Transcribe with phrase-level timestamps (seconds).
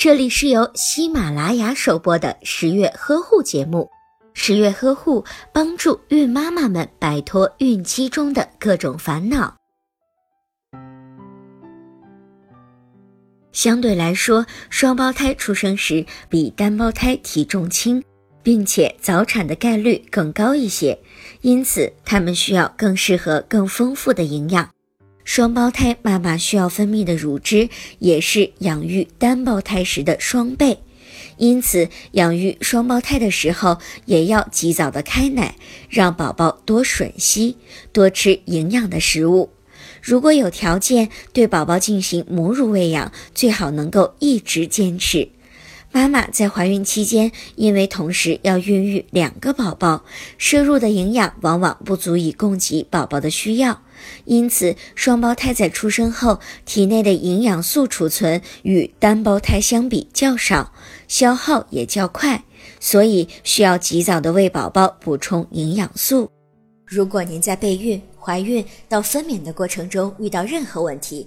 [0.00, 3.86] 这里是由喜马拉雅首播的十月呵护节目。
[4.32, 5.22] 十月呵护
[5.52, 9.54] 帮助孕妈妈们摆脱孕期中的各种烦恼。
[13.52, 18.02] 相对来说，双胞胎出生时比单胞胎体重轻，
[18.42, 20.98] 并且早产的概率更高一些，
[21.42, 24.66] 因此他们需要更适合、更丰富的营养。
[25.32, 27.68] 双胞胎妈妈需要分泌的乳汁
[28.00, 30.80] 也是养育单胞胎时的双倍，
[31.36, 35.54] 因此养育双胞胎的时候也要及早的开奶，
[35.88, 37.56] 让宝宝多吮吸，
[37.92, 39.50] 多吃营养的食物。
[40.02, 45.28] 如果有条件，对宝宝进行母乳喂养，最好能够一直坚持。
[45.92, 50.04] 妈妈在怀孕期间，因为同时要孕育两个宝宝，
[50.38, 53.82] 摄入的营养往往不足以供给宝宝的需要，
[54.24, 60.72] 因此双胞胎在出生后，体内的营养素储存与单胞胎相比较少，
[61.08, 62.44] 消耗也较快，
[62.78, 66.30] 所以需要及早的为宝宝补充营养素。
[66.86, 71.26] 如果您在备孕、怀孕到分娩的过程中遇到任何问题，